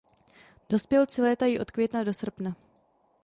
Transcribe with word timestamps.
Dospělci 0.69 1.21
létají 1.21 1.59
od 1.59 1.71
května 1.71 2.03
do 2.03 2.13
srpna. 2.13 2.55